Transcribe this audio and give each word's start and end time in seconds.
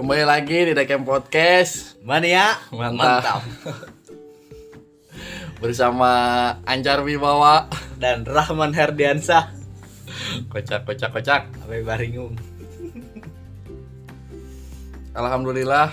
Kembali 0.00 0.24
lagi 0.24 0.64
di 0.64 0.72
Dekem 0.72 1.04
Podcast 1.04 2.00
Mania 2.00 2.56
Mantap. 2.72 3.44
bersama 5.60 6.08
Anjar 6.64 7.04
Wibawa. 7.04 7.68
dan 8.00 8.24
Rahman 8.24 8.72
Herdiansah 8.72 9.52
Kocak, 10.48 10.88
kocak, 10.88 11.12
kocak. 11.12 11.42
Abe 11.68 11.84
Baringung 11.84 12.32
Alhamdulillah 15.12 15.92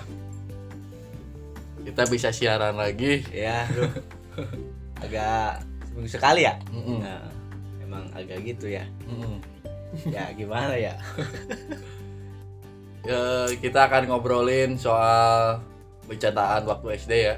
kita 1.84 2.08
bisa 2.08 2.32
siaran 2.32 2.80
lagi. 2.80 3.28
ya 3.28 3.68
aduh. 3.68 3.92
agak 5.04 5.68
seminggu 5.84 6.08
sekali 6.08 6.48
ya 6.48 6.56
Mm-mm. 6.72 7.04
Nah, 7.04 7.28
emang 7.84 8.08
agak 8.16 8.40
gitu 8.40 8.72
ya 8.72 8.88
Mm-mm. 9.04 9.44
ya 10.08 10.32
gimana 10.32 10.80
ya 10.80 10.96
Ya, 13.02 13.22
kita 13.54 13.88
akan 13.88 14.08
ngobrolin 14.08 14.76
soal 14.76 15.62
bercandaan 16.04 16.64
waktu 16.64 16.88
SD 16.98 17.14
ya. 17.14 17.36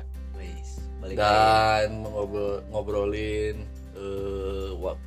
Balik 0.99 1.16
lagi. 1.16 1.16
dan 1.16 1.88
ngobrol 2.04 2.59
ngobrolin 2.68 3.63
wak- 4.76 4.99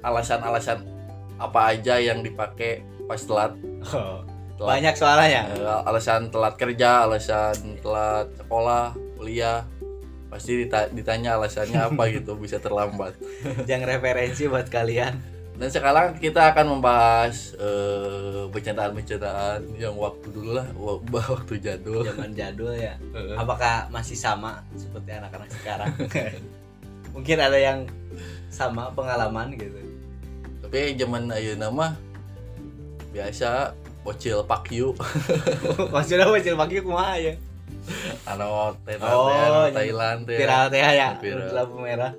alasan-alasan 0.00 0.86
apa 1.36 1.74
aja 1.74 1.98
yang 1.98 2.20
dipakai 2.20 2.80
pas 3.04 3.18
telat, 3.18 3.52
Oh, 3.84 4.22
telat. 4.54 4.68
banyak 4.78 4.94
soalnya. 4.94 5.42
Eh, 5.50 5.80
alasan 5.84 6.30
telat 6.30 6.54
kerja, 6.54 7.04
alasan 7.04 7.56
telat 7.82 8.30
sekolah, 8.36 8.94
kuliah, 9.16 9.66
pasti 10.28 10.62
dita- 10.62 10.86
ditanya 10.88 11.34
alasannya 11.34 11.80
apa 11.84 12.02
gitu 12.14 12.36
bisa 12.36 12.58
terlambat. 12.58 13.18
jangan 13.64 13.90
referensi 13.90 14.46
buat 14.46 14.68
kalian 14.68 15.18
Dan 15.54 15.70
sekarang 15.70 16.18
kita 16.18 16.50
akan 16.50 16.66
membahas 16.68 17.54
eh, 17.54 18.42
bercandaan-bercandaan 18.48 19.62
yang 19.74 19.94
waktu 19.94 20.26
dulu 20.28 20.50
lah, 20.52 20.66
wa- 20.74 20.98
waktu 21.30 21.54
jadul. 21.56 22.02
zaman 22.02 22.34
jadul 22.34 22.74
ya 22.74 22.98
apakah 23.34 23.86
masih 23.88 24.14
sama 24.14 24.66
seperti 24.74 25.14
anak-anak 25.14 25.50
sekarang 25.52 25.94
mungkin 27.14 27.38
ada 27.38 27.54
yang 27.54 27.86
sama 28.48 28.90
pengalaman 28.90 29.54
gitu 29.54 29.78
Tapi 30.58 30.98
zaman 30.98 31.30
ayeuna 31.30 31.70
mah 31.70 31.94
biasa 33.08 33.70
bocil 34.02 34.42
pakyu, 34.42 34.90
maksudnya 35.94 36.26
bocil 36.26 36.58
pagi 36.58 36.76
kumaha 36.78 37.14
ya 37.16 37.34
anu 38.26 38.74
Oh, 39.00 39.30
anu. 39.30 39.70
Thailand 39.70 40.26
teh. 40.26 40.34
viral 40.36 40.66
teh 40.66 40.82
ya 40.82 41.14
Viral. 41.16 41.46
lampu 41.52 41.78
merah 41.78 42.10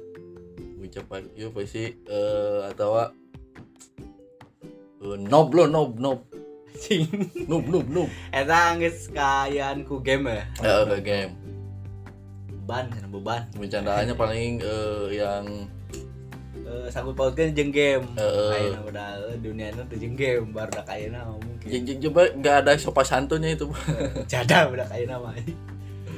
Bocil 0.77 1.03
pakyu 1.03 1.51
pasti 1.51 1.91
eh 2.01 2.59
atau 2.65 2.95
nob 5.13 5.53
lo 5.53 5.69
nob 5.69 6.01
nob 6.01 6.19
Cing. 6.75 7.07
nob 7.47 7.69
nob 7.69 7.85
nob. 7.87 8.09
Eta 8.33 8.75
geus 8.81 9.07
kayaan 9.13 9.85
ku 9.85 10.01
game 10.01 10.27
ya. 10.27 10.43
Ya 10.59 10.73
udah 10.83 10.99
game. 10.99 11.31
Beban, 12.51 12.89
cenah 12.91 13.09
beban. 13.13 13.41
Bercandaannya 13.55 14.15
paling 14.25 14.59
eh, 14.59 15.05
yang 15.13 15.45
Eh 16.65 16.89
sangkut 16.89 17.13
pautkeun 17.13 17.53
jeung 17.53 17.69
game. 17.69 18.01
Heeh. 18.17 18.49
Ayeuna 18.57 18.81
udah 18.89 19.07
eh, 19.29 19.37
dunia 19.37 19.69
nu 19.77 19.85
teh 19.85 20.01
jeung 20.01 20.17
game, 20.17 20.49
baru 20.49 20.81
dak 20.81 20.89
ayeuna 20.89 21.21
mah 21.29 21.37
mungkin. 21.37 21.67
j- 21.69 21.83
j- 21.85 21.99
coba 22.09 22.33
nggak 22.33 22.55
ada 22.65 22.71
sopan 22.81 23.05
santunnya 23.05 23.53
itu. 23.53 23.69
Jada 24.25 24.65
udah 24.73 24.89
ayeuna 24.89 25.21
mah. 25.21 25.37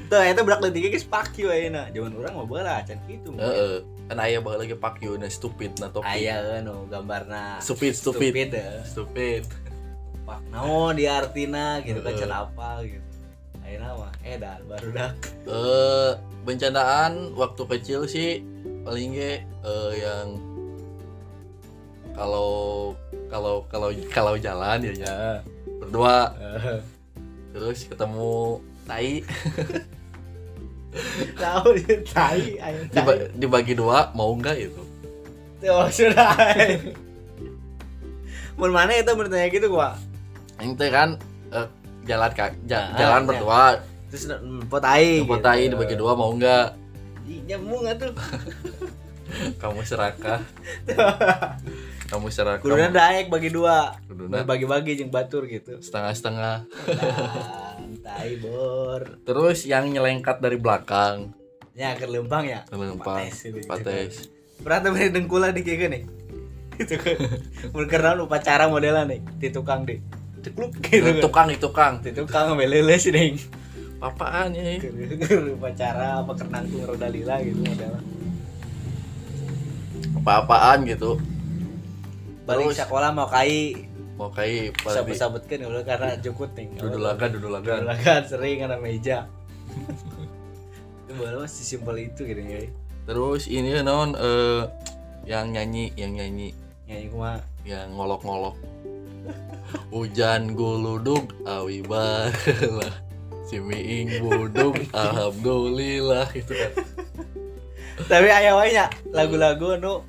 Tuh, 0.08 0.24
eta 0.24 0.40
budak 0.48 0.64
leutik 0.64 0.88
geus 0.88 1.04
fuck 1.04 1.36
you 1.36 1.52
ayeuna. 1.52 1.92
Zaman 1.92 2.16
urang 2.16 2.40
mah 2.40 2.48
baheula 2.48 2.80
can. 2.88 2.96
Heeh. 3.12 3.84
Kan 4.08 4.18
aya 4.24 4.40
baheula 4.40 4.64
lagi 4.64 4.76
pakyu 4.80 5.20
na 5.20 5.28
stupid 5.28 5.76
na 5.84 5.92
topik. 5.92 6.08
Aya 6.08 6.64
anu 6.64 6.88
gambarna 6.88 7.60
Stupid 7.60 7.94
stupid. 7.94 8.32
stupid 8.32 8.50
ya. 8.56 8.72
Stupid. 8.88 9.44
Pak 10.28 10.44
di 10.96 11.06
artina 11.08 11.80
gitu 11.84 12.00
kan 12.04 12.14
can 12.16 12.32
apa 12.32 12.70
gitu. 12.88 13.04
Ayeuna 13.68 14.00
mah 14.00 14.14
edan 14.24 14.60
baru 14.64 14.88
dak. 14.96 15.12
Eh 15.44 16.12
bencandaan 16.48 17.36
waktu 17.36 17.64
kecil 17.68 18.08
sih 18.08 18.40
paling 18.88 19.12
ge 19.12 19.44
eh, 19.44 19.92
yang 20.00 20.40
kalau 22.16 22.96
kalau 23.28 23.68
kalau 23.68 23.92
kalau 24.08 24.34
jalan 24.40 24.80
ya 24.80 24.94
ya 24.96 25.18
berdua 25.84 26.32
terus 27.52 27.84
ketemu 27.84 28.64
tai 28.88 29.22
Tahu 31.36 31.70
tai 32.08 32.58
diba- 32.88 33.30
dibagi 33.32 33.74
dua 33.74 34.12
mau 34.12 34.32
nggak 34.32 34.58
itu 34.60 34.84
Tuh 35.58 35.90
sudah. 35.90 36.38
Mun 38.54 38.70
mana 38.70 38.94
itu 38.94 39.10
bertanya 39.10 39.48
gitu 39.48 39.68
gua. 39.68 39.98
yang 40.58 40.74
teh 40.74 40.88
kan 40.88 41.18
eh, 41.50 41.68
jalan 42.04 42.32
kak 42.32 42.58
ja- 42.64 42.90
Ah, 42.90 42.98
jalan 42.98 43.22
iya. 43.22 43.28
berdua 43.28 43.62
Terus 44.08 44.24
pot 44.66 44.80
tai. 44.80 45.22
Jemput 45.22 45.40
tai 45.40 45.68
dibagi 45.68 45.94
dua 45.94 46.14
mau 46.14 46.32
nggak 46.32 46.68
Ih, 47.26 47.44
Nyambung 47.44 47.84
atuh. 47.86 48.14
kamu 49.62 49.84
serakah 49.84 50.40
kamu 52.08 52.32
serakah 52.32 52.64
Kuduna 52.64 52.88
daek 52.88 53.28
bagi 53.28 53.52
dua. 53.52 53.92
Kuduna 54.08 54.48
Bagi-bagi 54.48 54.96
jeung 54.96 55.12
batur 55.12 55.44
gitu. 55.46 55.84
setengah-setengah 55.84 56.64
Dan 57.78 57.92
tai 58.00 58.40
bor. 58.40 59.22
terus 59.28 59.68
yang 59.68 59.92
nyelengkat 59.92 60.40
dari 60.40 60.56
belakang 60.56 61.36
Ya 61.78 61.94
ke 61.94 62.10
lempang 62.10 62.48
ya. 62.48 62.66
Lempang, 62.74 63.22
Pates 63.22 63.46
gitu. 63.46 63.70
Pernah 64.66 64.80
tuh 64.82 64.90
beli 64.98 65.14
dengkula 65.14 65.54
di 65.54 65.62
kayak 65.62 65.78
gini. 65.86 66.00
Itu 66.82 66.98
kan. 66.98 67.22
Karena 67.86 68.18
upacara 68.18 68.66
modelan 68.66 69.06
nih 69.14 69.22
di 69.38 69.54
tukang 69.54 69.86
deh. 69.86 70.02
Cekluk 70.42 70.74
gitu 70.82 71.06
kan. 71.06 71.22
tukang 71.22 71.48
itu 71.54 71.62
tukang 71.70 71.94
Di 72.02 72.18
tukang 72.18 72.58
meleles 72.58 73.06
nih. 73.06 73.38
apaan 73.98 74.54
ya 74.54 74.78
upacara 75.58 76.22
apa 76.22 76.34
kenangtung 76.38 76.86
roda 76.86 77.10
lila 77.10 77.42
gitu 77.42 77.66
modelan. 77.66 78.06
apa-apaan 80.22 80.86
gitu 80.86 81.18
Balik 82.48 82.80
sekolah 82.80 83.12
mau 83.12 83.28
kai. 83.28 83.76
Mau 84.16 84.32
kayak 84.34 84.80
bisa 84.82 85.04
pada 85.04 85.14
sabutkan 85.14 85.62
ya 85.62 85.70
karena 85.86 86.16
jukut 86.18 86.50
nih. 86.58 86.74
dudulagan 86.80 87.38
dudulagan 87.38 87.86
Dudulakan 87.86 88.22
sering 88.26 88.64
karena 88.64 88.78
meja. 88.80 89.18
Itu 91.06 91.12
baru 91.22 91.46
masih 91.46 91.66
simpel 91.68 92.02
itu 92.02 92.26
gitu 92.26 92.42
ya. 92.42 92.66
terus 93.08 93.48
ini 93.48 93.72
non 93.84 94.18
eh 94.20 94.64
yang 95.28 95.54
nyanyi 95.54 95.94
yang 96.00 96.18
nyanyi. 96.18 96.56
Nyanyi 96.88 97.06
kuma. 97.12 97.44
Yang 97.68 97.88
ngolok-ngolok. 97.94 98.56
Hujan 99.92 100.56
guludug 100.56 101.30
awi 101.44 101.84
baheula. 101.84 102.90
Si 103.48 103.64
miing 103.64 104.24
budug 104.24 104.76
alhamdulillah 104.92 106.28
gitu 106.34 106.52
kan. 106.52 106.72
Tapi 108.08 108.28
aya 108.34 108.56
wae 108.56 108.74
nya 108.74 108.90
lagu-lagu 109.14 109.80
nu 109.80 110.02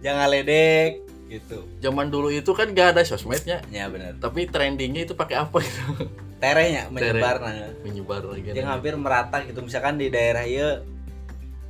jangan 0.00 0.30
ledek 0.30 1.00
gitu. 1.32 1.64
zaman 1.78 2.08
dulu 2.08 2.28
itu 2.28 2.52
kan 2.52 2.68
gak 2.70 2.92
ada 2.92 3.02
sosmednya 3.02 3.64
Ya 3.68 3.88
benar. 3.88 4.18
tapi 4.18 4.44
trendingnya 4.44 5.04
itu 5.04 5.14
pakai 5.14 5.40
apa 5.40 5.56
gitu 5.58 6.10
Terenya 6.36 6.90
menyebar 6.90 7.38
nah. 7.38 7.70
menyebar 7.80 8.22
lagi 8.26 8.50
Yang 8.50 8.68
hampir 8.68 8.92
merata 8.98 9.40
gitu 9.42 9.62
misalkan 9.62 9.96
di 9.96 10.10
daerah 10.10 10.42
ieu 10.42 10.82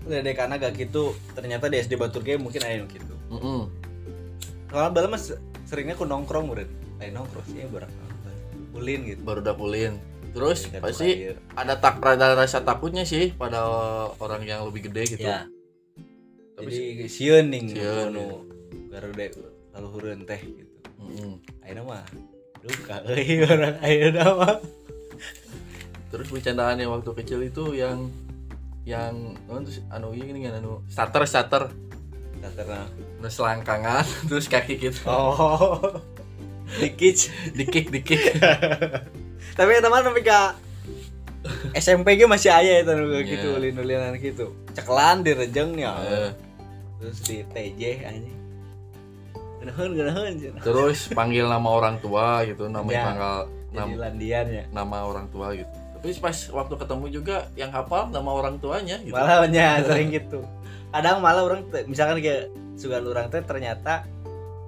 ledekan 0.03 0.51
gak 0.51 0.75
gitu 0.75 1.15
ternyata 1.33 1.69
di 1.69 1.79
SD 1.79 1.95
Batur 1.95 2.21
Ge 2.21 2.35
mungkin 2.35 2.59
aya 2.61 2.83
nu 2.83 2.91
gitu. 2.91 3.15
Mm-mm. 3.31 3.71
Soalnya 4.67 4.91
bala 4.91 5.07
mah 5.07 5.21
se- 5.21 5.39
seringnya 5.63 5.95
ku 5.95 6.03
nongkrong 6.03 6.51
udah. 6.51 6.67
Lain 6.99 7.13
nongkrong 7.15 7.47
sih 7.47 7.63
barang 7.63 7.93
ulin 8.73 9.05
gitu. 9.05 9.21
baru 9.21 9.45
dapulin 9.45 10.01
terus 10.33 10.65
Kan 10.65 10.81
pasti 10.81 11.29
ieu. 11.29 11.37
ada 11.53 11.77
tak 11.77 12.01
ada 12.01 12.33
rasa 12.33 12.65
takutnya 12.65 13.05
sih 13.05 13.37
pada 13.37 13.61
orang 14.17 14.41
yang 14.43 14.65
lebih 14.65 14.89
gede 14.89 15.13
gitu 15.13 15.29
Ya. 15.29 15.45
Tapi 16.57 16.73
Jadi 16.73 17.05
sieun 17.07 17.53
ning 17.53 17.69
Sieun, 17.69 18.17
nu 19.73 19.89
garude 19.89 20.13
laluhureun 20.13 20.21
teh 20.29 20.41
gitu. 20.41 20.73
Mm-mm. 21.01 21.33
Ayeuna 21.65 21.83
mah 21.83 22.05
duka 22.63 22.97
euy 23.09 23.43
orang 23.49 23.77
ayeuna 23.83 24.25
mah. 24.37 24.57
terus 26.13 26.29
bercandaannya 26.29 26.85
waktu 26.93 27.11
kecil 27.25 27.41
itu 27.41 27.73
yang 27.73 28.13
yang 28.85 29.33
non 29.49 29.65
terus 29.65 29.81
anu 29.89 30.13
ini 30.13 30.45
kan 30.45 30.61
anu 30.61 30.85
starter 30.93 31.25
starter. 31.25 31.73
Karena 32.43 32.85
anu 33.19 33.29
selangkangan 33.33 34.05
terus 34.29 34.47
kaki 34.47 34.77
gitu. 34.77 35.09
Oh. 35.09 35.81
Dikit. 36.81 37.29
Dikik 37.53 37.93
dikik 37.93 38.41
tapi 39.53 39.77
ya 39.77 39.85
teman 39.85 40.01
tapi 40.01 40.25
ka 40.25 40.57
SMP 41.77 42.17
ge 42.17 42.25
masih 42.25 42.49
aya 42.49 42.81
itu 42.81 42.89
Iya. 42.89 43.21
gitu 43.29 43.47
ulin-ulinan 43.61 44.17
gitu. 44.17 44.57
Ceklan 44.73 45.21
di 45.21 45.37
rejeng 45.37 45.77
ya. 45.77 45.93
Eh, 46.01 46.31
terus 47.03 47.19
di 47.27 47.45
TJ 47.45 48.09
anjing 48.09 48.42
Terus 50.61 50.99
panggil 51.09 51.47
nama 51.47 51.69
orang 51.69 51.97
tua 51.99 52.43
gitu 52.43 52.67
nama 52.67 52.87
Ya. 52.87 53.03
tanggal 53.05 53.37
Jadi 53.47 53.77
nam- 53.79 53.97
landian 53.97 54.47
ya. 54.47 54.65
nama 54.69 54.97
orang 55.03 55.27
tua 55.29 55.55
gitu 55.55 55.71
tapi 56.03 56.19
pas 56.19 56.35
waktu 56.51 56.75
ketemu 56.75 57.07
juga 57.09 57.37
yang 57.55 57.71
hafal 57.71 58.11
nama 58.11 58.27
orang 58.27 58.59
tuanya 58.59 58.99
gitu 58.99 59.15
Malah 59.15 59.47
nya 59.47 59.79
sering 59.87 60.11
gitu. 60.11 60.43
Kadang 60.91 61.23
malah 61.23 61.47
orang 61.47 61.63
misalkan 61.87 62.19
kayak 62.19 62.51
sugan 62.75 63.07
orang 63.07 63.31
teh 63.31 63.39
ternyata 63.39 64.03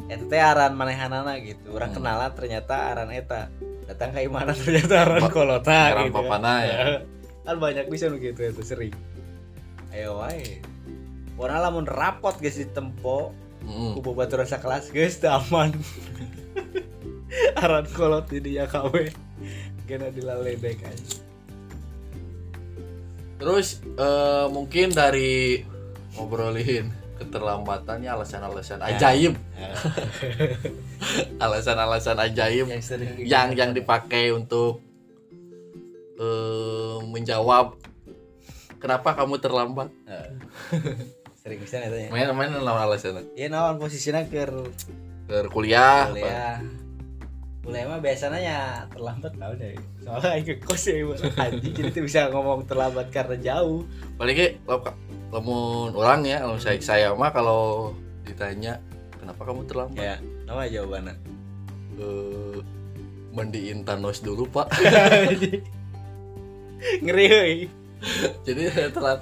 eta 0.06 0.25
teh 0.31 0.38
aran 0.38 0.79
manehanana 0.79 1.35
gitu. 1.43 1.75
Orang 1.75 1.91
Hmm. 1.91 1.99
kenalan 1.99 2.31
ternyata 2.32 2.75
aran 2.87 3.11
eta. 3.11 3.50
datang 3.85 4.17
ke 4.17 4.25
mana 4.25 4.55
ternyata 4.55 4.94
aran 5.05 5.29
kolota 5.29 5.69
aran 5.93 6.08
gitu 6.08 6.17
papana 6.17 6.52
ya. 6.64 6.79
kan 7.44 7.56
banyak 7.61 7.85
bisa 7.85 8.08
begitu 8.08 8.49
itu 8.49 8.62
sering 8.64 8.94
ayo 9.93 10.17
wae 10.17 10.64
Warna 11.37 11.61
lamun 11.61 11.85
rapot 11.85 12.32
guys 12.38 12.56
di 12.56 12.64
tempo 12.64 13.37
Mm. 13.64 13.96
kubu 13.99 14.12
batu 14.12 14.37
rasa 14.37 14.61
kelas 14.61 14.93
guys 14.93 15.16
teu 15.19 15.32
aman. 15.32 15.72
Aran 17.64 17.88
kolot 17.90 18.31
di 18.31 18.38
dia 18.38 18.69
kawe 18.69 19.11
kena 19.84 20.08
dilaledek 20.08 20.81
aja 20.87 21.25
Terus 23.44 23.82
eh, 23.84 24.46
mungkin 24.49 24.94
dari 24.94 25.61
ngobrolin 26.14 26.88
keterlambatannya 27.14 28.11
alasan-alasan 28.11 28.82
ajaib, 28.82 29.38
alasan-alasan 31.44 32.19
ajaib 32.19 32.67
yang 32.67 32.82
sering 32.82 33.14
yang 33.22 33.49
yang 33.55 33.70
dipakai 33.70 34.34
untuk 34.34 34.82
eh, 36.19 36.99
menjawab 37.05 37.78
kenapa 38.78 39.12
kamu 39.12 39.38
terlambat. 39.43 39.90
Heeh. 40.08 40.32
sering 41.44 41.61
bisa 41.61 41.76
ya 41.76 42.08
Main 42.08 42.32
main 42.32 42.56
lawan 42.56 42.88
alasan 42.88 43.20
ya 43.37 43.52
nawan 43.52 43.76
posisinya 43.76 44.25
ke 44.25 44.49
ke 45.29 45.44
kuliah, 45.52 46.08
apa? 46.08 46.17
kuliah. 46.17 46.56
Kuliah 47.61 47.85
mah 47.85 48.00
biasanya 48.00 48.41
ya 48.41 48.58
terlambat 48.88 49.37
tau 49.37 49.52
deh 49.52 49.76
soalnya 50.00 50.41
aing 50.41 50.49
ke 50.49 50.56
kos 50.64 50.88
ya 50.88 51.05
Ibu. 51.05 51.12
anjing 51.37 51.73
jadi 51.76 51.93
tuh 51.93 52.02
bisa 52.08 52.32
ngomong 52.32 52.64
terlambat 52.64 53.12
karena 53.12 53.37
jauh. 53.37 53.85
Paling 54.17 54.37
ke 54.41 54.56
lamun 55.37 55.93
orang 55.93 56.25
ya 56.25 56.49
kalau 56.49 56.56
saya 56.56 56.81
saya 56.81 57.12
mah 57.12 57.29
kalau 57.29 57.93
ditanya 58.25 58.81
kenapa 59.20 59.44
kamu 59.44 59.69
terlambat? 59.69 60.00
Ya 60.00 60.17
nama 60.49 60.64
jawabannya? 60.64 61.12
Eh, 62.00 62.56
mandiin 63.37 63.85
Thanos 63.85 64.25
dulu 64.25 64.49
pak. 64.49 64.73
Ngeri. 67.05 67.83
Jadi 68.47 68.61
saya 68.71 68.89
telat. 68.93 69.21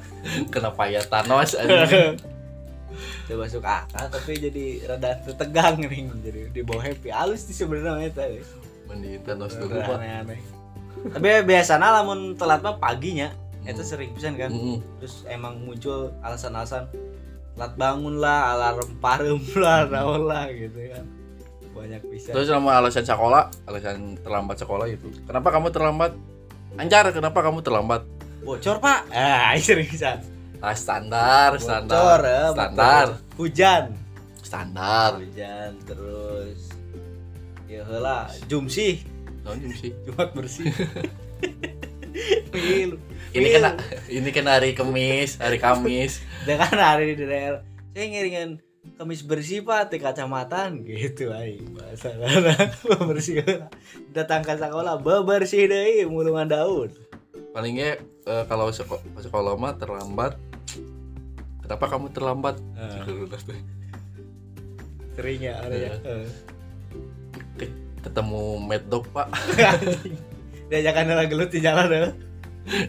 Kenapa 0.50 0.82
ya 0.90 1.00
Thanos 1.02 1.54
anjing? 1.54 2.18
coba 3.26 3.48
masuk 3.48 3.64
akal 3.64 4.04
tapi 4.12 4.32
jadi 4.36 4.64
rada 4.84 5.10
tegang 5.38 5.80
nih. 5.80 6.10
Jadi 6.22 6.40
di 6.52 6.60
bawah 6.60 6.82
happy. 6.82 7.08
Halus 7.08 7.46
sih 7.46 7.56
sebenarnya 7.56 8.10
eta 8.10 8.26
we. 8.28 8.42
mandiin 8.90 9.22
Thanos 9.22 9.56
dulu 9.56 9.78
aneh-aneh. 9.78 10.40
Tapi 11.02 11.28
biasanya 11.46 12.02
lamun 12.02 12.36
telat 12.36 12.60
mah 12.60 12.76
paginya 12.76 13.32
itu 13.62 13.82
sering 13.86 14.10
pisan 14.12 14.34
kan. 14.34 14.50
Mm-mm. 14.50 14.82
terus 14.98 15.22
emang 15.30 15.62
muncul 15.62 16.10
alasan-alasan 16.20 16.90
telat 17.54 17.72
bangun 17.78 18.18
lah 18.18 18.58
alarm 18.58 18.98
parem 18.98 19.38
lah 19.62 19.86
naon 19.86 20.26
lah 20.26 20.50
gitu 20.50 20.78
kan. 20.90 21.04
Banyak 21.72 22.02
bisa 22.10 22.34
terus 22.34 22.50
sama 22.50 22.76
alasan 22.76 23.06
sekolah 23.06 23.48
alasan 23.70 24.18
terlambat 24.20 24.56
sekolah 24.60 24.86
itu. 24.90 25.08
Kenapa 25.24 25.48
kamu 25.54 25.70
terlambat? 25.70 26.12
Anjar 26.76 27.04
kenapa 27.12 27.44
kamu 27.44 27.60
terlambat 27.60 28.02
bocor 28.42 28.76
pak. 28.82 29.08
Ah 29.14 29.54
sering 29.62 29.86
bisa 29.86 30.18
ah 30.62 30.74
standar 30.78 31.58
bocor 31.58 31.62
standar. 31.62 32.18
ya, 32.22 32.42
standar. 32.54 33.06
Bocor. 33.06 33.38
hujan. 33.38 33.84
Standar. 34.42 35.10
Hujan 35.18 35.70
terus. 35.86 36.60
Ya 37.66 37.86
lah 37.88 38.28
jum 38.50 38.66
sih. 38.68 39.02
Non 39.42 39.58
sih. 39.58 39.90
Jumat 40.06 40.34
bersih. 40.34 40.68
Milu. 42.52 43.00
ini 43.32 43.48
kan 43.56 43.80
ini 44.12 44.28
kan 44.28 44.44
hari 44.44 44.76
Kamis 44.76 45.40
hari 45.40 45.56
Kamis. 45.56 46.20
Dengan 46.44 46.76
hari 46.76 47.16
di 47.16 47.24
daerah. 47.24 47.64
Saya 47.96 48.06
ngiringin 48.12 48.60
kemis 48.98 49.22
bersih 49.22 49.62
pak 49.62 49.94
di 49.94 49.98
kacamatan 50.02 50.82
gitu 50.82 51.30
ay 51.30 51.62
bahasa 51.70 52.18
bersih 53.06 53.38
datang 54.10 54.42
ke 54.42 54.58
sekolah 54.58 54.98
bebersih 54.98 55.70
deh 55.70 56.02
mulungan 56.10 56.50
daun 56.50 56.90
palingnya 57.52 58.00
eh, 58.26 58.44
kalau 58.48 58.72
seko- 58.72 59.04
sekolah 59.20 59.54
mah 59.56 59.76
terlambat. 59.76 60.36
Kenapa 61.62 61.84
kamu 61.88 62.10
terlambat? 62.10 62.56
Sering 65.12 65.40
ya. 65.40 65.60
Area 65.62 65.96
Ke- 67.56 67.76
ketemu 68.02 68.58
Mad 68.58 68.84
Dog 68.88 69.04
pak. 69.12 69.28
Diajakan 70.72 71.12
orang 71.12 71.28
gelut 71.28 71.50
di 71.52 71.60
jalan 71.60 71.88
ya 71.92 72.10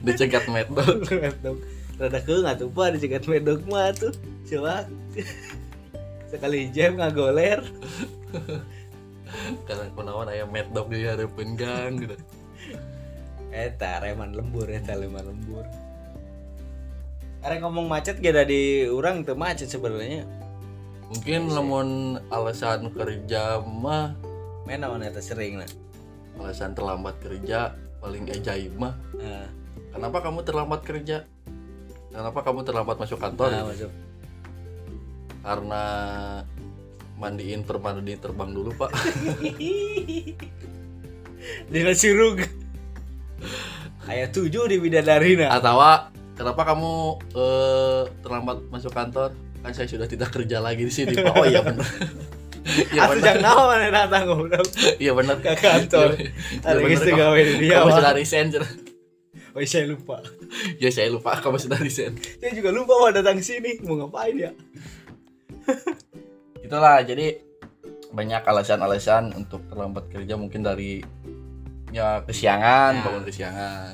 dicegat 0.02 0.46
Mad 0.48 0.70
Dog. 0.72 1.04
Medok 1.24 1.58
rada 1.94 2.20
ke 2.26 2.34
nggak 2.34 2.58
tuh 2.58 2.70
pak 2.74 2.98
dicegat 2.98 3.24
medok 3.30 3.62
mah 3.70 3.94
tuh. 3.94 4.10
Coba 4.50 4.90
sekali 6.34 6.66
jam 6.74 6.98
ngagoler 6.98 7.62
karena 9.70 9.86
kunawan 9.94 10.26
ayam 10.30 10.50
Mad 10.50 10.74
Dog 10.74 10.90
di 10.90 11.06
hadapan 11.06 11.54
gang 11.54 11.94
gitu 12.02 12.18
eta 13.54 14.02
reman 14.02 14.34
lembur 14.34 14.66
eta 14.66 14.98
reman 14.98 15.22
lembur. 15.22 15.64
Arek 17.46 17.62
ngomong 17.62 17.86
macet 17.86 18.18
gak 18.18 18.50
di 18.50 18.90
orang 18.90 19.22
tuh 19.22 19.38
macet 19.38 19.70
sebenarnya. 19.70 20.26
Mungkin 21.14 21.54
lamun 21.54 22.18
alasan 22.34 22.90
kerja 22.90 23.62
mah 23.62 24.18
main 24.66 24.82
naon 24.82 25.06
eta 25.06 25.22
sering 25.22 25.62
lah. 25.62 25.70
alasan 26.34 26.74
terlambat 26.74 27.14
kerja 27.22 27.78
paling 28.02 28.26
ajaib 28.26 28.74
mah. 28.74 28.98
Nah, 29.14 29.46
kenapa 29.94 30.26
kamu 30.26 30.42
terlambat 30.42 30.82
kerja? 30.82 31.30
Kenapa 32.10 32.42
kamu 32.42 32.66
terlambat 32.66 32.98
masuk 32.98 33.22
kantor? 33.22 33.54
Nah, 33.54 33.70
masuk. 33.70 33.92
Karena 35.46 35.84
mandiin 37.22 37.62
permandi 37.62 38.18
terbang 38.18 38.50
dulu 38.50 38.74
pak. 38.74 38.90
Dina 41.70 41.94
sirug 41.94 42.63
Ayat 44.04 44.36
tujuh 44.36 44.68
di 44.68 44.78
Bidadari 44.84 45.40
nah. 45.40 45.56
Atau 45.56 45.80
kenapa 46.36 46.62
kamu 46.68 46.94
eh, 47.34 48.02
terlambat 48.20 48.58
masuk 48.68 48.92
kantor? 48.92 49.32
Kan 49.64 49.72
saya 49.72 49.88
sudah 49.88 50.08
tidak 50.12 50.36
kerja 50.36 50.60
lagi 50.60 50.84
di 50.84 50.94
sini 50.94 51.16
pak. 51.16 51.34
Oh 51.40 51.48
iya 51.48 51.64
benar. 51.68 51.88
Iya 52.64 53.02
benar. 53.12 53.24
jangan 53.24 53.44
naon 53.44 53.66
mana 53.72 53.88
datang 53.92 54.24
goblok. 54.28 54.68
Iya 55.00 55.12
benar. 55.16 55.40
Ke 55.40 55.56
kantor. 55.56 56.20
Iya, 56.20 56.32
Ada 56.68 56.80
geus 56.84 57.04
gawe 57.08 57.40
di 57.40 57.54
dia 57.64 57.76
kamu 57.80 57.92
sudah 57.96 58.14
resign. 58.16 58.48
Oh 59.54 59.62
saya 59.62 59.86
lupa. 59.86 60.18
Ya 60.82 60.90
saya 60.90 61.08
lupa. 61.14 61.38
Kamu 61.38 61.62
sudah 61.62 61.80
resign. 61.80 62.18
Saya 62.18 62.52
juga 62.58 62.74
lupa 62.74 62.98
mau 62.98 63.12
datang 63.14 63.40
sini. 63.40 63.80
Mau 63.86 64.00
ngapain 64.02 64.36
ya? 64.36 64.52
Itulah 66.60 67.06
jadi 67.06 67.38
banyak 68.14 68.42
alasan-alasan 68.44 69.32
untuk 69.38 69.64
terlambat 69.70 70.10
kerja. 70.10 70.36
Mungkin 70.36 70.66
dari 70.66 71.06
ya 71.94 72.26
kesiangan 72.26 72.92
Ya. 72.98 73.04
bangun 73.06 73.24
kesiangan. 73.24 73.94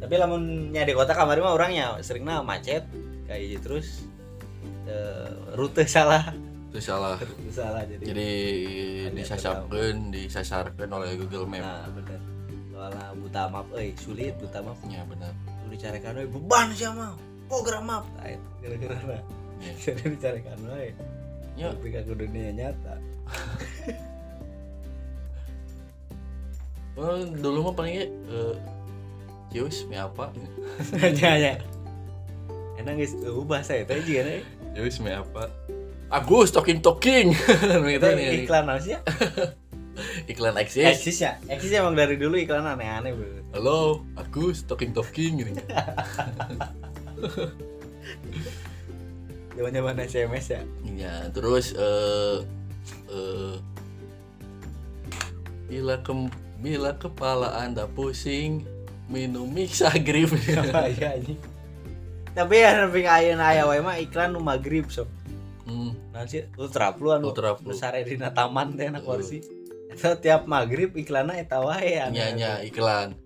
Tapi 0.00 0.14
lamun 0.16 0.42
nya 0.72 0.82
di 0.82 0.96
kota 0.96 1.12
kamari 1.12 1.38
mah 1.38 1.52
orangnya 1.52 2.00
sering 2.00 2.24
nah 2.24 2.40
macet 2.40 2.88
kayak 3.28 3.40
gitu 3.52 3.60
terus 3.60 3.88
eh, 4.88 5.28
rute 5.54 5.84
salah. 5.84 6.32
Itu 6.72 6.80
salah. 6.80 7.20
Rute 7.20 7.52
salah 7.52 7.84
jadi, 7.84 8.00
jadi 8.00 8.30
disasarkan 9.12 10.08
disasarkan 10.08 10.88
oleh 10.88 11.20
Google 11.20 11.44
Map. 11.44 11.60
Nah 11.60 11.86
bener. 11.92 12.20
Soalnya 12.72 13.06
buta 13.12 13.42
map 13.46 13.68
eh 13.76 13.92
sulit 13.94 14.32
buta 14.40 14.64
map. 14.64 14.78
Ya 14.88 15.04
benar 15.04 15.36
Lu 15.68 15.76
dicarikan 15.76 16.16
we 16.16 16.24
beban 16.24 16.72
sih 16.72 16.88
mah 16.88 17.12
program 17.44 17.84
map. 17.84 18.04
Nah, 18.16 18.32
itu 18.32 18.48
kira-kira 18.64 18.96
nah. 19.04 19.22
Ya. 19.60 19.72
jadi 19.76 20.02
dicarikan 20.08 20.56
we 20.64 20.96
Ya. 21.60 21.68
tapi 21.76 21.92
ke 21.92 22.00
dunia 22.08 22.56
nyata 22.56 22.96
Oh, 26.94 27.22
dulu 27.22 27.70
mah 27.70 27.74
palingnya 27.74 28.06
eh 28.28 28.54
Cius, 29.50 29.82
mie 29.86 29.98
apa? 29.98 30.30
hanya 30.94 31.26
hanya 31.34 31.52
enak 32.76 32.94
guys 32.96 33.12
ubah 33.20 33.60
saya 33.60 33.82
tadi 33.82 34.02
juga 34.04 34.22
nih 34.24 34.40
mie 34.98 35.14
apa? 35.16 35.50
Agus, 36.10 36.50
talking 36.50 36.78
talking. 36.78 37.30
Gitu 37.86 38.06
nih. 38.08 38.42
iklan 38.42 38.66
apa 38.66 38.80
sih 38.80 38.94
ya 38.94 39.00
Iklan 40.32 40.56
eksis. 40.56 40.86
eksis 40.86 41.18
ya 41.20 41.32
eksis 41.46 41.70
emang 41.72 41.92
dari 41.92 42.16
dulu 42.16 42.34
iklan 42.34 42.64
aneh-aneh 42.64 43.12
bro 43.12 43.30
Halo, 43.52 44.06
Agus, 44.14 44.62
talking 44.62 44.94
talking 44.94 45.42
gini. 45.42 45.52
zaman 49.54 49.70
zaman 49.74 49.94
sms 50.00 50.46
ya 50.48 50.62
Ya, 50.96 51.14
terus 51.30 51.74
eh 51.74 52.38
eh 53.10 53.54
bila 55.66 55.98
ke 56.00 56.12
bila 56.60 56.92
kepala 56.92 57.56
Anda 57.56 57.88
pusing, 57.88 58.68
minum 59.10 59.48
Mixagrip. 59.50 60.30
apa 60.30 60.86
ya 61.00 61.18
ini 61.18 61.34
tapi 62.30 62.62
ya 62.62 62.86
lebih 62.86 63.10
kaya 63.10 63.34
ayah 63.34 63.66
wae 63.66 63.82
mah 63.82 63.98
iklan 63.98 64.30
nu 64.30 64.38
maghrib 64.38 64.86
sok 64.86 65.10
hmm, 65.66 66.14
nanti 66.14 66.46
ultra 66.54 66.94
flu 66.94 67.10
anu 67.10 67.34
Ultra 67.34 67.58
Flu. 67.58 67.74
besar 67.74 67.98
di 67.98 68.14
taman 68.14 68.78
teh 68.78 68.86
na 68.86 69.02
kursi 69.02 69.42
itu 69.90 70.08
tiap 70.22 70.46
maghrib 70.46 70.94
iklannya 70.94 71.42
eta 71.42 71.58
wae 71.58 71.98
nya 72.14 72.62
iklan. 72.62 73.18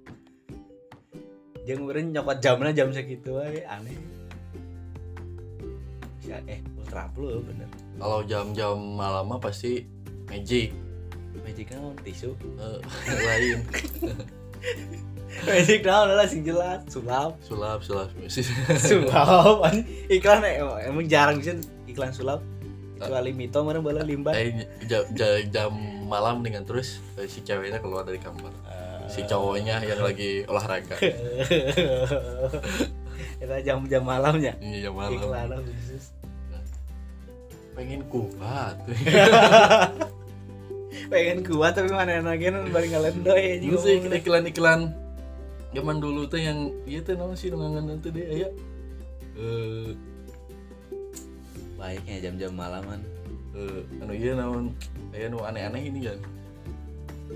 jeung 1.69 1.85
beureun 1.85 2.17
nyokot 2.17 2.41
jamna 2.41 2.73
jam 2.73 2.89
segitu 2.91 3.37
wae 3.39 3.63
aneh 3.69 3.97
Ya, 6.25 6.41
eh 6.49 6.57
ultra 6.81 7.05
flu 7.13 7.45
bener 7.45 7.69
Kalau 8.01 8.25
jam-jam 8.25 8.81
malam 8.97 9.29
mah 9.29 9.37
pasti 9.37 9.85
Magic. 10.25 10.73
Magic 11.43 11.67
naon 11.75 11.97
tisu 12.07 12.37
Eh, 12.61 12.79
lain. 13.27 13.59
Magic 15.45 15.83
naon 15.83 16.15
lah 16.15 16.31
sing 16.31 16.47
jelas 16.47 16.87
sulap. 16.87 17.35
Sulap 17.43 17.83
sulap. 17.83 18.09
Sulap 18.87 19.67
an 19.67 19.83
iklan 20.07 20.47
emang 20.87 21.11
jarang 21.11 21.43
sih 21.43 21.59
iklan 21.91 22.15
sulap. 22.15 22.39
Kecuali 22.95 23.35
mito 23.35 23.59
mana 23.67 23.83
bola 23.83 24.07
limbah. 24.07 24.31
Eh 24.39 24.55
jam, 24.87 25.03
jam 25.51 25.73
malam 26.07 26.47
dengan 26.47 26.63
terus 26.63 27.03
eh, 27.19 27.27
si 27.27 27.43
ceweknya 27.43 27.83
keluar 27.83 28.07
dari 28.07 28.23
kamar. 28.23 28.55
Si 29.11 29.27
cowoknya 29.27 29.83
yang 29.85 30.01
lagi 30.01 30.47
olahraga. 30.47 30.97
Kita 33.43 33.61
jam-jam 33.61 34.01
malamnya? 34.01 34.57
Ini 34.63 34.89
jam 34.89 34.95
malam. 34.97 35.19
Iklan 35.19 35.49
khusus 35.61 36.15
pengen 37.75 38.07
kuat 38.07 38.79
pengen 41.11 41.45
kuat 41.45 41.77
tapi 41.77 41.91
mana 41.93 42.21
lagi 42.25 42.49
nu 42.49 42.65
bari 42.73 42.89
ngalendoy 42.93 43.61
Itu 43.61 43.77
sih 43.81 44.01
iklan-iklan 44.01 44.95
zaman 45.75 45.97
dulu 45.99 46.31
tuh 46.31 46.39
yang 46.39 46.71
iya 46.87 47.03
tuh 47.03 47.19
namanya 47.19 47.39
sih 47.39 47.51
ngangan 47.51 47.85
nanti 47.91 48.09
deh 48.15 48.27
ya 48.47 48.49
eh 49.35 49.91
baiknya 51.75 52.31
jam-jam 52.31 52.55
malaman. 52.55 53.03
eh 53.55 53.83
anu 54.01 54.13
iya 54.15 54.33
naon 54.39 54.73
kayak 55.13 55.31
nu 55.31 55.39
aneh-aneh 55.43 55.83
ini 55.91 56.01
kan. 56.11 56.19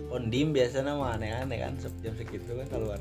Ondim 0.09 0.55
biasanya 0.55 0.95
mah 0.97 1.19
aneh-aneh 1.19 1.59
kan 1.63 1.73
jam 1.79 2.15
segitu 2.17 2.51
kan 2.57 2.67
keluar. 2.71 2.99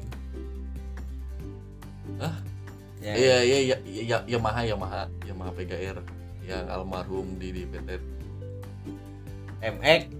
Ya, 2.98 3.14
iya 3.14 3.38
iya 3.46 3.58
iya 3.62 3.78
iya 3.86 4.18
Yamaha 4.26 4.66
Yamaha 4.66 5.06
Yamaha 5.30 5.54
PGR 5.54 6.02
yang 6.50 6.66
almarhum 6.66 7.38
di 7.38 7.54
di 7.54 7.64
PT 7.70 8.02
MX 9.62 10.17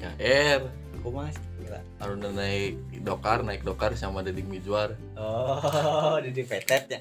PGR 0.00 0.60
aku 1.00 1.08
mas? 1.12 1.36
Gila. 1.60 1.80
Aruna 2.00 2.32
naik 2.32 2.80
dokar 3.04 3.44
naik 3.44 3.60
dokar 3.60 3.92
sama 3.96 4.24
Deddy 4.24 4.44
Mizwar. 4.48 4.96
Oh 5.16 6.16
di 6.24 6.40
petet 6.40 6.88
ya? 6.88 7.00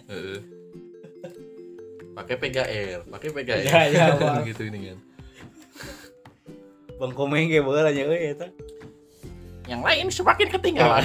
Pakai 2.11 2.35
PGR 2.35 3.07
pakai 3.07 3.29
PGR 3.31 3.63
Iya, 3.63 3.79
iya, 3.87 4.05
Bang. 4.19 4.43
gitu 4.43 4.67
ini 4.67 4.91
kan. 4.91 4.99
Bang 6.99 7.15
komeng 7.15 7.47
kayak 7.47 7.63
bola 7.63 7.87
nya 7.87 8.03
euy 8.03 8.35
eta. 8.35 8.51
Yang 9.71 9.81
lain 9.87 10.05
semakin 10.11 10.47
ketinggalan. 10.51 11.03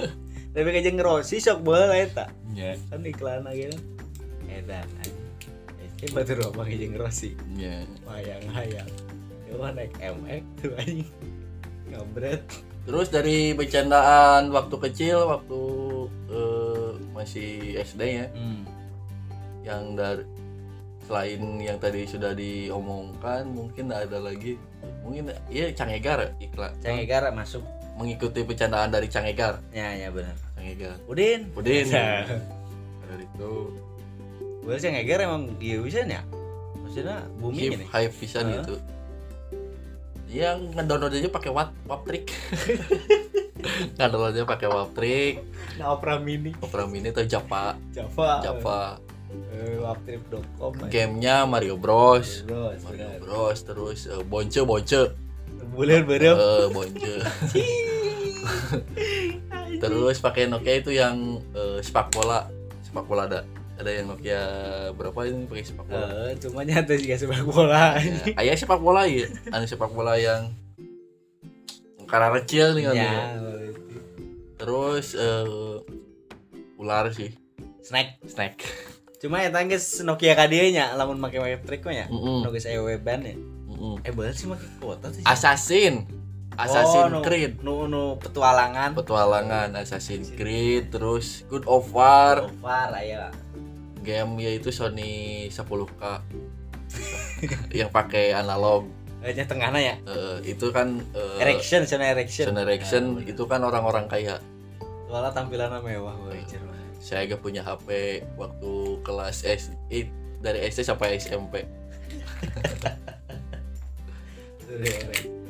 Tapi 0.56 0.68
kayak 0.72 0.84
jeung 0.88 1.00
Rossi 1.04 1.36
sok 1.36 1.60
bola 1.60 1.92
eta. 1.92 2.32
Ya 2.56 2.80
kan 2.88 3.04
iklan 3.04 3.44
lagi 3.44 3.68
kan. 3.68 3.80
Edan 4.48 4.88
eh 6.00 6.12
batur 6.12 6.52
apa 6.52 6.64
kayak 6.64 6.80
jeung 6.80 6.96
Rossi. 6.96 7.36
Ya 7.60 7.84
Yo 9.46 9.62
naik 9.62 9.94
MX 10.02 10.42
tuh 10.60 10.72
anjing. 10.76 11.10
Ngabret 11.90 12.42
terus 12.86 13.10
dari 13.10 13.50
bercandaan 13.52 14.54
waktu 14.54 14.76
kecil 14.78 15.26
waktu 15.26 15.60
eh, 16.30 16.90
masih 17.10 17.82
SD 17.82 18.02
ya 18.22 18.26
hmm. 18.30 18.62
yang 19.66 19.98
dari 19.98 20.22
selain 21.06 21.42
yang 21.62 21.78
tadi 21.78 22.02
sudah 22.06 22.34
diomongkan 22.34 23.46
mungkin 23.46 23.90
ada 23.94 24.18
lagi 24.18 24.58
mungkin 25.02 25.30
iya 25.50 25.70
Cangegar 25.70 26.34
iklan 26.42 26.74
Cengegar 26.82 27.30
masuk. 27.30 27.62
Mengikuti 27.96 28.42
bercandaan 28.42 28.90
dari 28.90 29.06
Cangegar 29.10 29.62
ya 29.70 29.94
ya 29.94 30.10
benar. 30.10 30.34
Cangegar 30.58 30.98
Udin. 31.06 31.46
Udin. 31.54 31.86
Ya. 31.90 32.26
dari 33.06 33.22
itu 33.22 33.52
gue 34.66 34.76
Cengegar 34.78 35.22
emang 35.26 35.54
iya 35.62 35.78
bisa 35.78 36.02
ya? 36.02 36.22
Maksudnya 36.86 37.22
bumi 37.38 37.58
hip 37.66 37.72
ini 37.82 37.86
hype 37.86 38.14
pisan 38.18 38.50
Heeh. 38.50 38.62
gitu 38.62 38.74
yang 40.36 40.58
ngedownload 40.76 41.16
aja 41.16 41.28
pakai 41.32 41.50
wat 41.52 41.72
waptrik 41.88 42.28
ngedownload 43.96 44.36
aja 44.36 44.44
pakai 44.44 44.68
waptrik 44.68 45.34
nah 45.80 45.96
Opera 45.96 46.20
Mini. 46.20 46.52
Opera 46.60 46.84
Mini 46.88 47.12
atau 47.12 47.24
Java. 47.24 47.76
Java. 47.92 48.40
Java. 48.40 48.80
Eh, 49.52 49.76
waptrip.com 49.80 50.88
gamenya 50.88 51.44
Mario 51.44 51.76
Bros. 51.76 52.44
Bros 52.46 52.80
Mario 52.84 53.08
Bros 53.20 53.58
terus 53.64 54.08
eh, 54.08 54.22
Bonce 54.24 54.60
Bonce. 54.64 55.12
Bulan 55.72 56.08
berem 56.08 56.36
eh 56.36 56.66
Bonce. 56.72 57.14
Terus 59.82 60.16
pakai 60.22 60.48
Nokia 60.48 60.80
itu 60.80 60.94
yang 60.94 61.42
eh, 61.52 61.82
sepak 61.84 62.14
bola. 62.14 62.48
Sepak 62.86 63.04
bola 63.04 63.28
ada 63.28 63.40
ada 63.76 63.90
yang 63.90 64.06
Nokia 64.06 64.42
berapa 64.92 65.20
ini 65.24 65.44
pakai 65.44 65.64
sepak 65.64 65.84
bola? 65.84 66.06
Eh, 66.26 66.32
cuma 66.38 66.60
nyata 66.62 66.92
sih 66.94 67.08
sepak 67.10 67.44
bola. 67.44 67.84
Ya, 67.96 68.16
ayah 68.38 68.54
sepak 68.54 68.78
bola 68.78 69.02
ya 69.04 69.28
ada 69.46 69.64
sepak 69.64 69.90
bola 69.90 70.16
yang 70.16 70.48
karena 72.04 72.28
kecil 72.34 72.72
nih 72.72 72.84
kan 72.84 72.94
ya 72.94 73.12
terus 74.56 75.12
eh, 75.12 75.76
ular 76.76 77.10
sih. 77.10 77.34
Snack. 77.82 78.18
Snack. 78.24 78.64
Cuma 79.16 79.38
ya 79.38 79.48
tangis 79.48 80.00
Nokia 80.00 80.32
KD 80.32 80.72
nya 80.72 80.92
lamun 80.92 81.16
make 81.16 81.36
waptrick 81.36 81.82
mah 81.82 81.94
ya 81.94 82.06
Mm-mm. 82.06 82.42
Nokia 82.42 82.62
saya 82.62 82.80
weban 82.80 83.22
ya. 83.22 83.36
Mm-mm. 83.66 84.00
eh 84.00 84.10
bener 84.10 84.32
sih 84.32 84.46
make 84.46 84.64
kuota 84.78 85.08
sih. 85.10 85.20
Assassin. 85.22 86.08
Assassin's 86.56 87.12
Oh, 87.12 87.20
nu- 87.20 87.20
Creed. 87.20 87.60
nu 87.60 87.84
nu 87.84 88.16
petualangan. 88.16 88.92
Petualangan 88.94 89.76
Assassin's 89.76 90.32
Creed 90.32 90.88
terus 90.88 91.44
Good 91.46 91.64
of 91.66 91.92
War. 91.92 92.48
Far 92.58 92.88
aya 92.92 93.28
game 94.06 94.38
yaitu 94.38 94.70
Sony 94.70 95.46
10K 95.50 96.02
yang 97.82 97.90
pakai 97.90 98.30
analog. 98.30 98.86
Nya 99.26 99.42
tengahna 99.42 99.82
ya? 99.82 99.98
Eh, 100.06 100.54
itu 100.54 100.70
kan 100.70 101.02
eh, 101.10 101.42
erection 101.42 101.82
sana 101.82 102.14
erection. 102.14 102.54
Sony 102.54 102.62
Ericsson 102.62 103.04
Ah, 103.18 103.26
itu 103.26 103.42
kan 103.50 103.58
orang-orang 103.66 104.06
kaya. 104.06 104.38
Soalnya 105.10 105.34
tampilannya 105.34 105.82
mewah 105.82 106.14
gue 106.22 106.46
saya 107.06 107.22
gak 107.30 107.38
punya 107.38 107.62
HP 107.62 108.18
waktu 108.34 108.98
kelas 109.06 109.46
S 109.46 109.70
eh, 109.94 110.10
dari 110.42 110.66
SD 110.66 110.82
sampai 110.82 111.22
SMP 111.22 111.62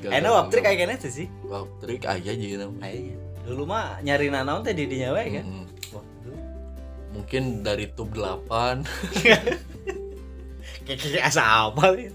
enak 0.07 0.31
waptrik 0.31 0.63
kayak 0.63 0.79
gini 0.85 0.95
sih? 1.09 1.27
Waptrik 1.49 2.05
aja 2.05 2.31
jadi 2.31 2.69
kayaknya 2.79 3.17
dulu 3.47 3.63
mah 3.63 4.03
nyari 4.03 4.27
nanaon 4.27 4.67
teh 4.67 4.75
di 4.75 4.91
dinya 4.91 5.15
we 5.15 5.39
kan. 5.39 5.47
Mungkin 7.17 7.65
dari 7.65 7.89
tub 7.97 8.13
8 8.13 8.85
kayak 10.87 11.25
asa 11.25 11.73
apa 11.73 11.97
nih 11.97 12.13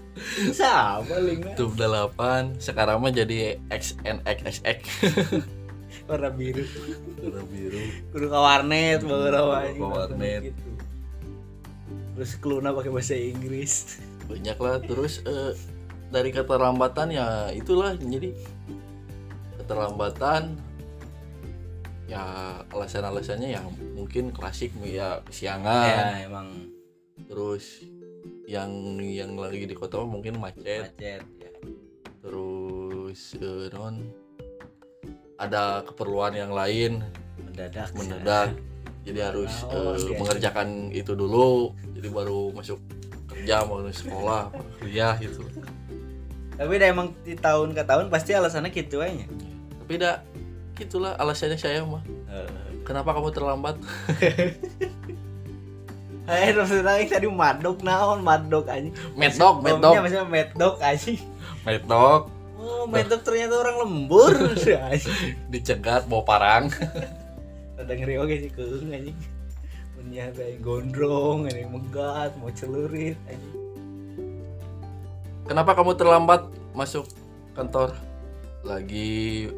asa 0.48 1.02
apa 1.02 1.14
lingna 1.20 1.52
tub 1.58 1.74
8 1.76 2.62
sekarang 2.62 3.02
mah 3.02 3.12
jadi 3.12 3.58
XNXX 3.68 4.80
warna 6.02 6.34
biru. 6.34 6.64
Warna 7.22 7.42
biru. 7.46 7.78
Kudu 8.10 8.26
ke 8.26 8.38
warnet 8.38 9.00
bawa 9.06 9.62
Ke 9.70 9.80
warnet. 9.86 10.40
gitu. 10.50 10.70
Terus 12.18 12.30
keluna 12.42 12.74
pakai 12.74 12.90
bahasa 12.90 13.14
Inggris. 13.14 14.02
Banyak 14.26 14.58
lah 14.58 14.82
terus 14.82 15.22
eh, 15.22 15.54
dari 16.10 16.34
keterlambatan 16.34 17.14
ya 17.14 17.48
itulah. 17.54 17.94
Jadi 17.96 18.34
keterlambatan 19.62 20.58
ya 22.10 22.22
alasan-alasannya 22.70 23.48
yang 23.54 23.66
mungkin 23.94 24.34
klasik 24.34 24.74
ya 24.82 25.22
kesiangan. 25.26 26.18
Ya 26.18 26.26
emang. 26.26 26.48
Terus 27.28 27.86
yang 28.48 28.98
yang 29.00 29.38
lagi 29.38 29.64
di 29.64 29.76
kota 29.76 30.02
mungkin 30.02 30.38
macet. 30.42 30.92
Macet 30.98 31.22
ya. 31.38 31.50
terus 32.22 33.34
eh, 33.42 33.66
non 33.74 33.98
ada 35.38 35.82
keperluan 35.82 36.34
yang 36.38 36.54
lain. 36.54 37.02
Mendadak 37.38 37.90
mendadak. 37.98 38.54
Jadi 39.02 39.18
harus 39.18 39.50
Oh, 39.66 39.98
eh, 39.98 39.98
iya. 39.98 40.18
mengerjakan 40.18 40.68
itu 40.94 41.12
dulu. 41.18 41.74
Jadi 41.98 42.08
baru 42.10 42.54
masuk 42.54 42.78
kerja 43.26 43.66
mau 43.66 43.82
sekolah 43.82 44.54
mau 44.54 44.64
kuliah 44.78 45.18
gitu. 45.18 45.42
Tapi 46.54 46.78
udah 46.78 46.88
emang 46.94 47.08
di 47.26 47.34
tahun 47.34 47.74
ke 47.74 47.82
tahun 47.82 48.06
pasti 48.06 48.38
alasannya 48.38 48.70
gitu 48.70 49.02
aja. 49.02 49.26
Tapi 49.82 49.92
dah 49.98 50.22
gitulah 50.72 51.12
alasannya 51.16 51.56
saya 51.56 51.84
mah 51.84 52.02
kenapa 52.82 53.12
kamu 53.12 53.28
terlambat 53.30 53.76
Eh, 56.22 56.54
maksudnya 56.54 57.02
tadi 57.02 57.26
madok 57.26 57.82
naon 57.82 58.22
madok 58.22 58.70
aja. 58.70 58.86
mad 59.18 59.34
dog 59.34 59.58
maksudnya 59.58 60.22
mad 60.22 60.54
dog 60.54 60.78
aja. 60.78 61.12
mad 61.66 61.82
dog 61.82 62.22
Oh, 62.62 62.86
mad 62.86 63.10
dog 63.10 63.26
ternyata 63.26 63.58
orang 63.58 63.76
lembur. 63.82 64.30
Dicegat 65.52 66.06
bawa 66.06 66.22
parang 66.22 66.70
Ada 67.82 67.90
ngeri 67.90 68.22
oke 68.22 68.34
sih 68.38 68.50
keung 68.54 68.94
anjing. 68.94 69.18
Punya 69.98 70.30
yang 70.30 70.62
gondrong, 70.62 71.50
yang 71.50 71.74
megat, 71.74 72.30
mau 72.38 72.54
celurit 72.54 73.18
anjing. 73.26 73.58
kenapa 75.42 75.74
kamu 75.74 75.98
terlambat 75.98 76.46
masuk 76.70 77.02
kantor 77.58 77.98
lagi 78.62 79.50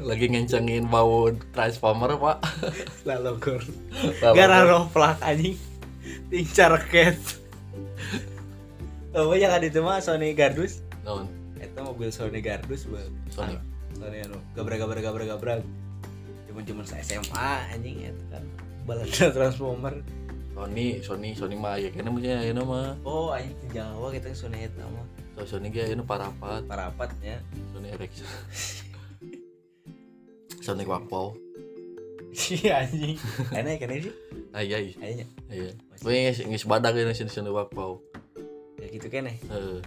lagi 0.00 0.26
ngencengin 0.32 0.88
bau 0.88 1.28
transformer 1.52 2.16
pak. 2.16 2.38
Lalu. 3.08 3.36
Lalu 4.22 4.36
Gara 4.36 4.64
roplak 4.64 5.20
anjing. 5.20 5.58
Tincar 6.32 6.76
ket. 6.88 7.18
Oh, 9.12 9.36
yang 9.36 9.52
ada 9.52 9.68
itu 9.68 9.84
mah 9.84 10.00
Sony 10.00 10.32
Gardus. 10.32 10.80
Eta 11.04 11.12
eta 11.60 11.80
mobil 11.84 12.08
Sony 12.08 12.40
Gardus 12.40 12.88
bang. 12.88 13.12
Sony. 13.28 13.56
Sony 13.92 14.24
anu 14.24 14.40
gabrak 14.56 14.80
gabrak 14.80 15.04
gabrak 15.04 15.28
gabrak 15.28 15.60
cuman 16.48 16.68
cuman 16.68 16.84
saya 16.84 17.00
SMA 17.04 17.50
anjing 17.72 18.08
itu 18.08 18.24
kan. 18.32 18.44
Balada 18.88 19.26
transformer. 19.28 20.00
Sony 20.52 21.00
Sony 21.00 21.28
Sony 21.36 21.56
mah 21.56 21.76
ya 21.80 21.88
kayaknya 21.92 22.12
punya 22.12 22.34
ya 22.40 22.52
mah. 22.56 22.96
Oh 23.04 23.32
anjing 23.32 23.56
di 23.64 23.68
Jawa 23.76 24.08
kita 24.12 24.32
Sony 24.32 24.64
eta 24.64 24.84
mah. 24.84 25.06
So, 25.36 25.56
Sony 25.56 25.72
ge 25.72 25.92
ini 25.92 26.04
parapat. 26.04 26.64
Parapatnya 26.68 27.40
Sony 27.72 27.92
Ericsson 27.92 28.28
Sony 30.62 30.86
Wakpau 30.86 31.34
iya 32.48 32.80
anjing. 32.80 33.20
Enak 33.52 33.84
kan 33.84 33.92
sih. 33.92 34.14
Ah 34.56 34.64
iya 34.64 34.80
iya. 34.80 34.96
Kayaknya 34.96 35.26
iya 35.52 35.70
Wih, 36.02 36.32
nggak 36.32 36.60
sebadak 36.64 36.96
ini 36.96 37.12
sini 37.12 37.30
Sony 37.30 37.52
Wakpau 37.52 38.00
ya 38.80 38.86
gitu 38.90 39.06
kan 39.12 39.30
ya 39.30 39.34
Heeh. 39.46 39.78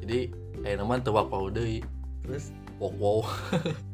jadi 0.00 0.18
eh 0.64 0.74
nama 0.78 1.02
tuh 1.02 1.18
Wakpau 1.18 1.50
deh. 1.50 1.82
Terus? 2.24 2.54
Wakpau 2.78 3.26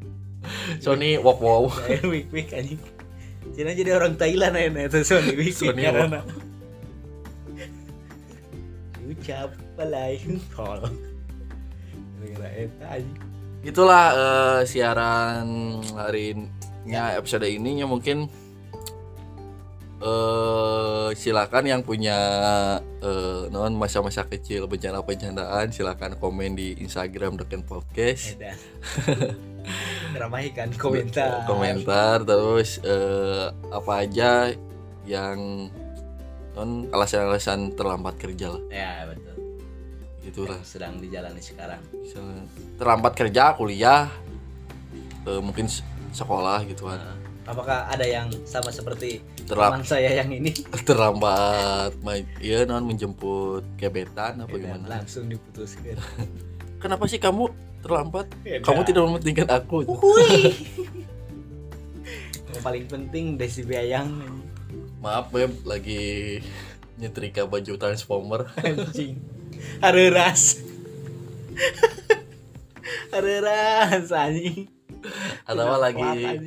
Sony 0.83 1.17
Wakpau 1.17 1.73
saya 1.89 2.05
wik 2.05 2.29
wik 2.29 2.53
anjing. 2.53 2.79
Cina 3.51 3.73
jadi 3.73 3.97
orang 3.97 4.15
Thailand 4.15 4.55
ya 4.55 4.69
nah, 4.69 4.85
itu 4.85 5.01
Sony 5.01 5.33
wik 5.33 5.51
Sony 5.51 5.81
karena. 5.83 6.21
Ucap 9.11 9.51
palai 9.75 10.21
tol 10.53 10.85
gara-gara 12.21 12.49
eta 12.53 12.85
anjing 13.01 13.30
itulah 13.61 14.05
eh, 14.13 14.61
siaran 14.65 15.77
hari 15.93 16.33
nya 16.81 17.13
episode 17.13 17.45
ininya 17.45 17.85
mungkin 17.85 18.25
eh 20.01 21.09
silakan 21.13 21.69
yang 21.69 21.81
punya 21.85 22.17
eh 22.81 23.41
non 23.53 23.77
masa-masa 23.77 24.25
kecil 24.25 24.65
bencana 24.65 25.05
bencandaan 25.05 25.69
silakan 25.69 26.17
komen 26.17 26.57
di 26.57 26.73
Instagram 26.81 27.37
Deken 27.37 27.61
Podcast. 27.61 28.41
Ramaikan 30.21 30.73
komentar. 30.73 31.45
Komentar 31.45 32.25
terus 32.25 32.81
eh, 32.81 33.53
apa 33.69 33.93
aja 34.01 34.49
yang 35.05 35.69
non 36.57 36.89
alasan-alasan 36.89 37.77
terlambat 37.77 38.17
kerja 38.17 38.57
lah. 38.57 38.63
Ya 38.73 39.05
betul 39.05 39.40
gitulah 40.21 40.57
yang 40.61 40.65
sedang 40.65 40.93
dijalani 41.01 41.41
sekarang. 41.41 41.81
Terlambat 42.77 43.13
kerja 43.17 43.57
kuliah 43.57 44.07
eh, 45.25 45.41
mungkin 45.41 45.65
sekolah 46.13 46.61
gitu 46.69 46.85
kan. 46.89 47.01
Nah, 47.01 47.17
apakah 47.49 47.89
ada 47.89 48.05
yang 48.05 48.29
sama 48.45 48.69
seperti 48.69 49.21
Terlam- 49.49 49.81
teman 49.81 49.85
saya 49.85 50.13
yang 50.21 50.29
ini? 50.29 50.53
Terlambat 50.89 51.97
main 52.05 52.25
iya 52.37 52.63
non 52.69 52.85
menjemput 52.85 53.65
gebetan 53.81 54.45
apa 54.45 54.53
gimana? 54.53 54.85
langsung 54.85 55.25
diputuskan. 55.25 55.97
Kenapa 56.81 57.05
sih 57.05 57.21
kamu 57.21 57.49
terlambat? 57.81 58.29
Edan. 58.45 58.65
kamu 58.65 58.81
tidak 58.85 59.01
mementingkan 59.09 59.49
aku. 59.49 59.85
Yang 62.51 62.61
paling 62.67 62.85
penting 62.89 63.25
Desi 63.39 63.63
Biayang 63.63 64.11
maaf 65.01 65.33
beb 65.33 65.49
lagi 65.65 66.37
nyetrika 67.01 67.49
baju 67.49 67.73
transformer. 67.79 68.49
Anjing 68.61 69.40
hareras 69.81 70.61
hareras 73.11 74.09
anjing. 74.11 74.71
Atau 75.49 75.65
Tidak 75.65 75.81
lagi 75.81 75.97
kuat, 75.97 76.39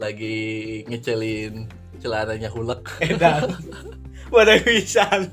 lagi 0.00 0.38
ngecelin 0.88 1.68
celananya 2.00 2.48
hulek. 2.48 2.82
Edan. 3.04 3.52
Pada 4.32 4.56
pisan 4.62 5.28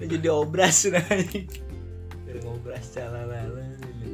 jadi 0.00 0.28
obras 0.32 0.88
anjing. 0.88 1.48
Dari 2.24 2.40
ngobras 2.46 2.94
calala 2.94 3.44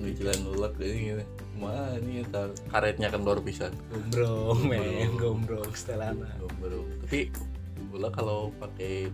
ngecelan 0.07 0.41
hulek 0.47 0.75
ini 0.83 0.97
gini 1.13 1.25
mana 1.57 1.97
ini 1.99 2.23
eta 2.23 2.53
karetnya 2.69 3.09
kan 3.09 3.23
luar 3.23 3.41
pisan. 3.43 3.73
Gombrong 3.91 4.61
men. 4.67 5.15
Gombrong. 5.17 5.71
Setelana 5.73 6.31
baru 6.59 6.83
tapi 7.07 7.31
hulek 7.93 8.13
kalau 8.17 8.51
pakai 8.59 9.13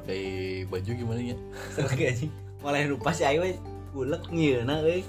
pakai 0.00 0.22
pakai 0.64 0.68
baju 0.72 0.90
gimana 0.96 1.20
ya 1.20 1.36
Serang 1.76 2.00
anjing 2.00 2.32
malah 2.64 2.80
lupa 2.88 3.12
si 3.12 3.24
Ayo 3.24 3.44
ulek 3.92 4.28
nyeuna 4.32 4.80
euy. 4.84 5.04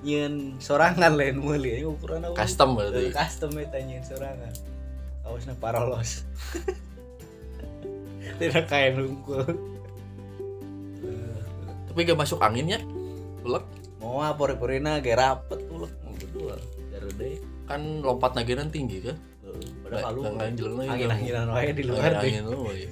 Nyeun 0.00 0.56
sorangan 0.56 1.12
lain 1.12 1.36
meuli 1.36 1.76
anjing 1.76 1.92
ukuran 1.92 2.24
apa. 2.24 2.44
Custom 2.44 2.76
Eh, 2.80 2.88
berarti 2.88 3.12
custom 3.12 3.52
eta 3.60 3.78
nyeun 3.80 4.04
sorangan. 4.04 4.52
Kaosna 5.20 5.54
parolos 5.60 6.24
tidak 8.40 8.72
kayak 8.72 8.96
nungkul. 8.96 9.44
Tapi 11.90 11.98
gak 12.06 12.18
masuk 12.18 12.40
angin 12.40 12.78
ya 12.78 12.80
hulek 13.44 13.64
mau 14.00 14.24
apa 14.24 14.36
pori-porina 14.36 15.00
ge 15.04 15.12
rapet 15.12 15.60
ulek 15.68 15.92
mau 16.00 16.12
berdua. 16.16 16.56
Dari 16.88 17.10
deh 17.20 17.36
kan 17.68 18.00
lompat 18.00 18.32
nagiran 18.34 18.72
tinggi 18.72 19.04
kan 19.04 19.16
padahal 19.84 20.14
jelas 20.54 20.74
lagi. 20.78 20.90
angin-anginan 20.90 21.46
wae 21.50 21.70
di 21.74 21.82
luar 21.84 22.22
angin 22.22 22.44
lu 22.46 22.58
we. 22.70 22.86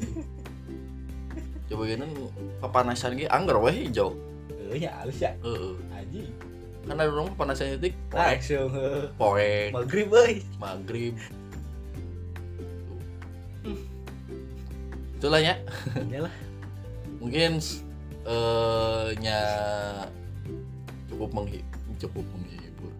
Coba 1.69 1.83
gini 1.85 2.09
kepanasan 2.65 3.21
gitu 3.21 3.29
anggar 3.29 3.61
weh 3.61 3.87
hijau. 3.87 4.17
Eh, 4.73 4.81
ya 4.81 4.93
halus 5.01 5.21
ya. 5.21 5.33
Heeh. 5.45 5.77
kan 6.89 6.97
ada 6.97 7.13
orang 7.13 7.29
kepanasan 7.37 7.77
itu 7.77 7.93
poek 8.09 8.41
poek 9.21 9.69
maghrib 9.77 10.09
euy 10.09 10.41
maghrib. 10.57 11.15
Itulah 15.21 15.41
ya. 15.45 15.55
Iyalah. 16.09 16.33
mungkin 17.19 17.59
eh 18.25 19.09
nya 19.19 19.41
cukup 21.11 21.31
menghi 21.35 21.61
cukup 21.99 22.25
menghibur. 22.33 22.93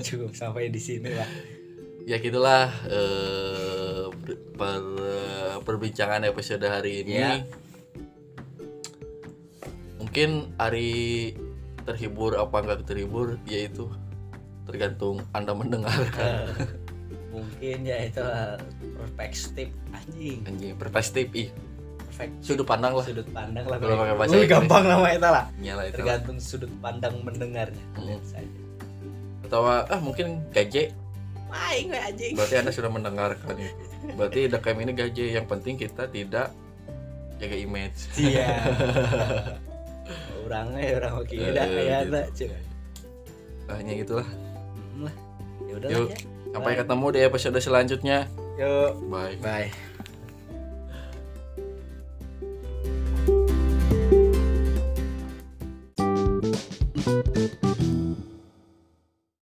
Cukup 0.00 0.32
sampai 0.32 0.72
di 0.72 0.80
sini 0.80 1.12
lah. 1.12 1.28
Ya 2.08 2.16
gitulah 2.16 2.72
eh 2.88 3.77
per, 4.28 4.36
per- 4.54 5.60
perbincangan 5.64 6.28
episode 6.28 6.62
hari 6.62 7.00
ini. 7.02 7.14
Ya. 7.16 7.32
mungkin 9.98 10.54
hari 10.56 11.34
terhibur 11.84 12.36
apa 12.36 12.64
enggak 12.64 12.86
terhibur 12.86 13.36
yaitu 13.44 13.88
tergantung 14.64 15.24
anda 15.32 15.52
mendengarkan. 15.52 16.48
Eh, 16.60 16.68
mungkin 17.32 17.76
ya 17.84 17.96
itu 18.04 18.20
eh, 18.20 18.56
perspektif 18.96 19.68
anjing. 19.90 20.38
Anjing 20.44 20.72
perspektif 20.76 21.26
ih. 21.32 21.48
Perfect 22.08 22.32
sudut 22.40 22.66
pandang 22.66 22.92
lah. 22.96 23.04
Sudut 23.04 23.28
pandang 23.30 23.64
lah 23.68 23.76
Kalau 23.78 23.96
pakai 23.96 24.14
bahasa 24.16 24.32
Wih, 24.32 24.38
Inggris. 24.42 24.52
gampang 24.52 24.84
nama 24.84 25.06
itu 25.12 25.28
lah. 25.28 25.44
Nyala 25.60 25.82
itu 25.86 25.94
tergantung 25.96 26.36
sudut 26.40 26.72
pandang 26.80 27.14
mendengarnya 27.22 27.84
Hmm. 27.94 28.20
saja. 28.24 28.60
Atau 29.44 29.60
ah 29.64 30.00
mungkin 30.00 30.44
gaje 30.50 30.92
main 31.48 31.84
we 31.86 31.96
anjing? 31.96 32.32
Berarti 32.32 32.54
anda 32.56 32.70
sudah 32.70 32.88
mendengarkan 32.88 33.54
itu. 33.54 33.74
Berarti 34.12 34.40
DKM 34.46 34.78
ini 34.80 34.92
gaje 34.92 35.24
yang 35.30 35.44
penting 35.44 35.74
kita 35.74 36.06
tidak 36.06 36.52
jaga 37.36 37.56
image. 37.56 37.98
Iya. 38.14 38.48
Orangnya 40.42 40.96
orang 40.96 41.14
oke 41.18 41.34
Eh, 41.34 41.50
dah 41.50 41.66
kayak 41.66 41.84
gitu. 41.84 42.08
ada 42.08 42.22
cuy 42.30 42.48
Nah, 43.60 43.74
hanya 43.76 43.92
itulah 43.94 44.28
Hmm, 44.88 45.04
lah. 45.04 45.14
Ya 45.60 45.72
udah 45.76 45.88
Yuk. 45.90 46.08
ya. 46.08 46.16
sampai 46.50 46.72
ketemu 46.74 47.06
di 47.12 47.20
episode 47.20 47.58
selanjutnya. 47.58 48.18
Yuk. 48.56 48.92
Bye. 49.06 49.36
Bye 49.38 49.87